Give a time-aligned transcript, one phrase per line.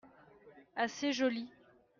[0.75, 1.45] Assez joli.